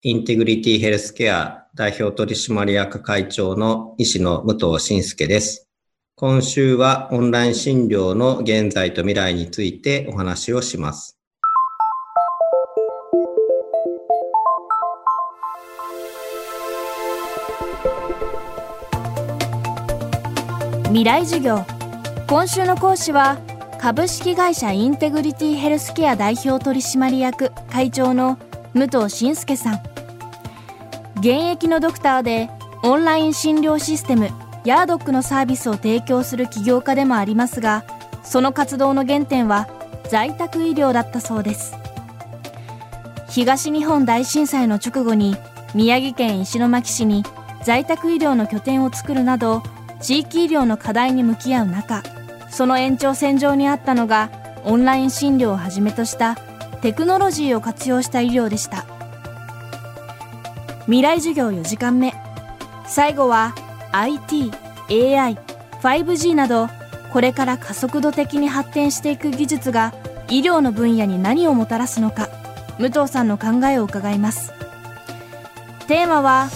[0.00, 5.68] インテグリティヘルスケア代表取締役会長の医師の武藤信介です。
[6.14, 11.18] 今週はオンライン診療の現在と未来についてお話をします。
[20.84, 21.64] 未来授業
[22.28, 23.36] 今週の講師は
[23.80, 28.38] 株式会社インテグリティヘルスケア代表取締役会長の
[28.74, 29.74] 武藤信介さん。
[31.16, 32.50] 現役のドクターで
[32.82, 34.30] オンライン診療システム
[34.64, 37.84] ヤードックのサービスを提供する起業家でもありますが
[38.22, 39.68] その活動の原点は
[40.10, 41.74] 在宅医療だったそうです。
[43.28, 45.36] 東日本大震災の直後に
[45.74, 47.24] 宮城県石巻市に
[47.62, 49.62] 在宅医療の拠点を作るなど
[50.00, 52.02] 地域医療の課題に向き合う中
[52.50, 54.30] その延長線上にあったのが
[54.64, 56.36] オンライン診療をはじめとした
[56.82, 58.86] テクノロジーを活用した医療でした。
[60.82, 62.14] 未来授業4時間目。
[62.86, 63.54] 最後は
[63.92, 64.50] IT、
[64.90, 65.36] AI、
[65.82, 66.68] 5G など
[67.12, 69.92] これから加速度的に発展していく技術が
[70.28, 72.28] 医療の分野に何をもたらすのか
[72.78, 74.52] 武藤さんの考えを伺います。
[75.88, 76.48] テーマは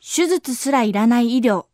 [0.00, 1.66] 手術すらいらない医療。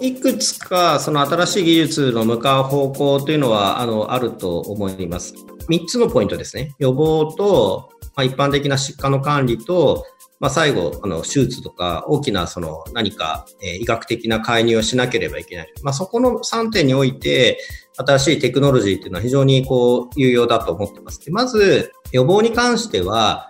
[0.00, 5.34] いくつかその新しい技術の向かう方向というのはあのあると思います。
[5.68, 6.74] 3つのポイントですね。
[6.78, 10.04] 予防とまあ、一般的な疾患の管理と、
[10.40, 15.72] まあ、最後、あの、手術とか、大きな、その、何か、え、医学的な介入をしなければいけない。
[15.82, 17.58] まあ、そこの3点において、
[17.96, 21.24] 新しいテクノロジーっていうのは非常に、こう、有用だと思ってます。
[21.24, 23.48] でまず、予防に関しては、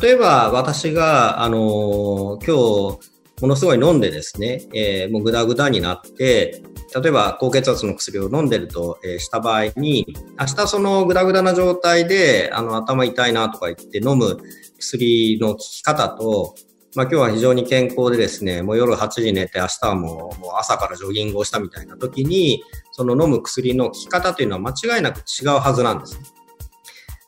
[0.00, 6.62] 例えば、私が、あの、今日、ものすごい飲んでですね、えー、もうぐだぐだになって、
[6.94, 10.06] 例えば高血圧の薬を飲んでると、えー、した場合に、
[10.38, 14.38] 明日そのグダグダな状態で、あの、頭痛いなとか言って飲む
[14.78, 16.54] 薬の効き方と、
[16.96, 26.20] まあ今日は非常に健康でですね、もう夜8時寝て明日はもうもう朝からジョギングをしたみたいな時に、その飲む薬の効き方というのは間違いなく違うはずなんですね。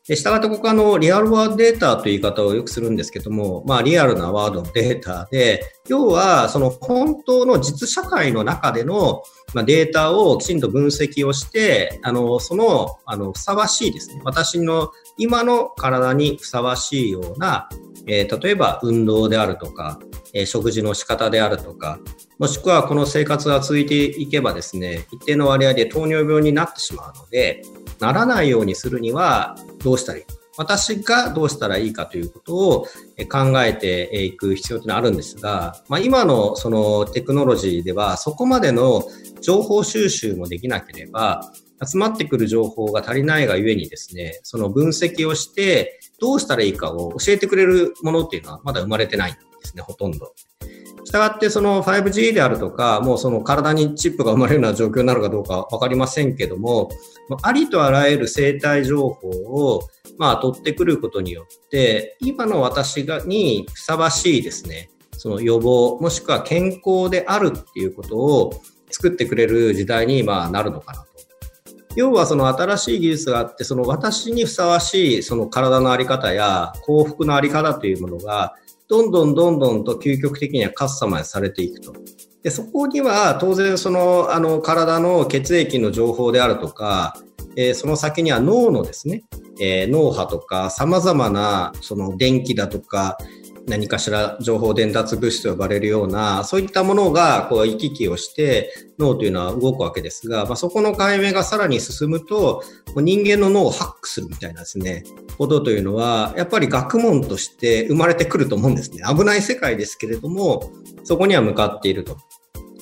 [0.09, 9.23] で、したがってここあの、リアルワードデータという言い方をよくするんですけども、まあ、リアルなワードのデータで、要は、その本当の実社会の中での、
[9.55, 14.21] まあ、データをきちんと分析をして、あの、その、あの、ふさわしいですね。
[14.25, 17.69] 私の今の体にふさわしいような、
[18.09, 20.01] えー、例えば運動であるとか、
[20.35, 22.01] えー、食事の仕方であるとか、
[22.41, 27.63] もしくはこの生活が続いていけばですね、一定の割合で糖尿病になってしまうので、
[28.03, 30.25] ならないようにするにはどうしたらいい？
[30.25, 30.35] か。
[30.59, 32.87] 私がどうしたらいいかということを
[33.31, 39.03] 考えていく必要というのはあるんですが、まあ、今のそのテクノロジーではそこまでの
[39.41, 41.53] 情報収集もできなければ、
[41.85, 50.35] 集まってくる情報が足りないがゆえにですね、その分析をしてどうしたらいいかを教えてくれるものっていうのはまだ生まれてないんですね、ほとんど。
[51.13, 56.89] したがってその 5G であるとか、もうその体にチップが生まれるような状況になるかどうかわかりませんけども、
[57.43, 59.83] ありとあらゆる生体情報を
[60.17, 68.55] まあ取ってくることによって、今の私がにふさわしいですね、その予防、もしくは健康であるっていうことを
[68.91, 71.09] 作ってくれる時代にまあなるのかなと。
[71.95, 78.55] 要はその新しい技術があって、その私にふさわしいその体のあり方や幸福のあり方というものが
[78.89, 81.93] どんどんどんどんと究極的にはカスタマイズされていくと。
[82.43, 87.17] で、そこには当然その、あの、体の血液の情報であるとか、
[87.57, 89.25] えー、その先には脳のですね、
[89.61, 93.17] えー、脳波とか様々なその電気だとか、
[93.67, 102.63] 何かしら情報伝達物質と呼ばれるような、そういったものがこう行き来をして脳というのは動くわけですが、まあ、そこの解明がさらに進むと、
[102.97, 105.05] 人間の脳をハックするみたいなですね、
[105.39, 109.03] ことというのは、やっぱり学問として生まれてくると思うんですね。
[109.09, 110.71] 危ない世界ですけれども、
[111.05, 112.17] そこには向かっていると。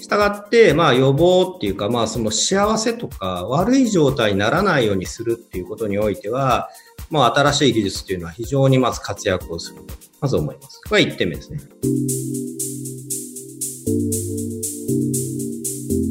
[0.01, 6.71] したがって、まあ予防っていうか、まあその幸せとか悪い状態にならないようにするっていうことにおいては、
[7.11, 10.81] まあ新しい技術っていうのは非常にまず活躍をすると、まず思います。
[10.89, 11.59] これが1点目ですね。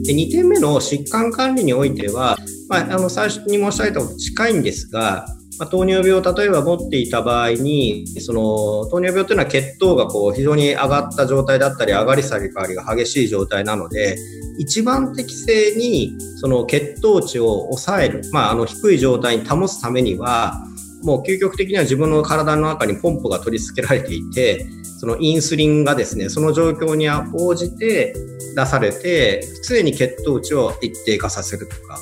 [0.03, 2.37] で2点目の疾患管理においては、
[2.67, 5.27] まあ、あの最初に申し上げたこと近いんですが、
[5.59, 8.41] まあ、糖尿病を例えば持っていた場合に、その
[8.89, 14.17] 糖尿病というのは血糖がこう非常に上がった状態だったり、上がり下がりが激しい状態なので、
[14.57, 20.65] 一番適正にその血糖値を抑える、まあ、あの低い状態に保つためには、
[21.03, 24.67] もう究極的には自分の体の中にポンプが取り付けられていて、
[24.99, 28.13] そのインスリンがですね、その状況に応じて
[28.55, 31.99] 出されて、常に血糖値を一定化させるとか、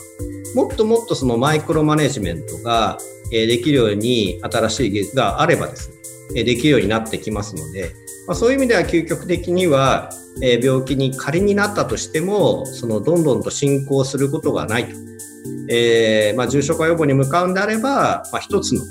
[0.56, 2.98] もっともっとそのマイクロマネジメントが
[3.30, 5.92] できるように新しい技術があればです
[6.34, 7.94] ね、できるようになってきますので、
[8.28, 10.10] まあ、そういう意味では究極的には、
[10.42, 14.96] え病気に仮になったとしても、そのどんどんと進行することがないと。
[15.70, 18.82] えー、まあ、重症化予防に向かうんであれば、まあ、一つの、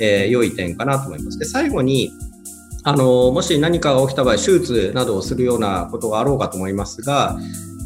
[0.00, 1.38] えー、良い点かなと思います。
[1.38, 2.12] で、最後に、
[2.84, 7.38] あの、もし何かが起きた場合、手術などをするようなことがあろうかと思いますが、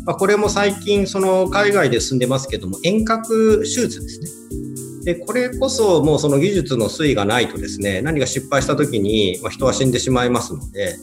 [0.06, 4.45] ま、これも最近、その海外で進んでますけども、遠隔手術ですね。
[5.06, 10.96] で、これこそもうその技術の推移がないとですね、何か失敗した時に、人は死んでしまいますので、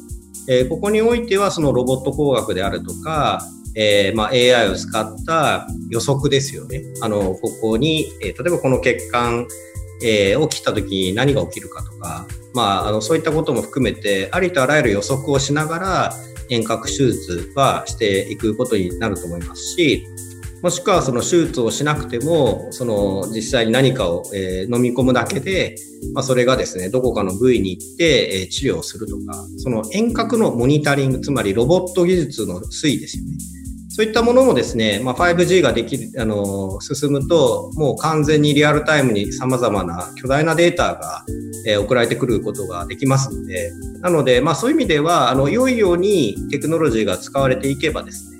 [0.50, 3.42] えー、ここにおいてはそのロボット工学であるとか、
[3.76, 6.84] えー、まあ、AI を使った予測ですよね。
[7.00, 9.48] あの、ここに、えー、例えばこの血管、
[10.04, 16.14] えー、を切った時に何が起きるかとか、まあ、あの、そういったことも含めて、ありとあらゆる予測をしながら、
[16.50, 20.06] 遠隔手術はしていくことになると思いますし、
[20.63, 25.75] もしくはその手術をしなくても、その実際に何かを、えー、飲み込むだけで、
[26.13, 33.31] まあ、それがですね、どこかの部位に行って、え、治療するとか、その遠隔のモニタリング、つまりロボット技術の推移ですよね。
[33.89, 41.25] そういったものもですね、まあ、5G ができる、あの、進むと、もう完全にリアルタイムに様々な巨大なデータが、
[41.68, 48.33] えー、送られてくることができますので、なので、まあそういう意味では、あの、良いようにテクノロジーが使われていけばですね、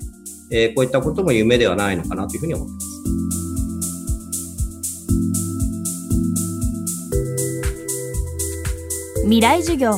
[0.50, 2.86] えー、こういったことも夢ではないのかなというふうに思ってます。
[9.24, 9.94] 未来授業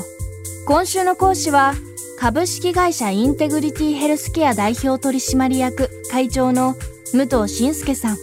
[0.66, 1.74] 今週の講師は
[2.18, 6.74] 株式会社インテグリティヘルスケア代表取締役会長の
[7.12, 8.16] 武藤信介さん。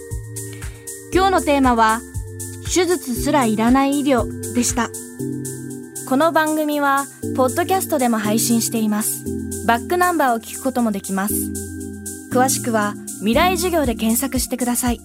[1.12, 2.00] 今日のテーマは、
[2.64, 4.90] 手術すらいらない医療でした。
[6.08, 7.06] この番組は、
[7.36, 9.24] ポッドキャストでも配信しています。
[9.66, 11.63] バックナンバーを聞くこともできます。
[12.34, 15.00] 詳しくは、未来授業で検索してください。